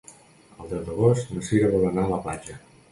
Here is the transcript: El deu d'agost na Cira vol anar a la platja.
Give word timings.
El 0.63 0.71
deu 0.71 0.81
d'agost 0.89 1.31
na 1.37 1.45
Cira 1.51 1.71
vol 1.77 1.89
anar 1.93 2.09
a 2.09 2.13
la 2.17 2.21
platja. 2.29 2.63